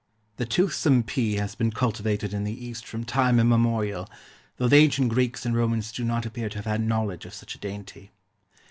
[0.37, 4.09] The toothsome PEA has been cultivated in the East from time immemorial,
[4.57, 7.53] though the ancient Greeks and Romans do not appear to have had knowledge of such
[7.53, 8.09] a dainty.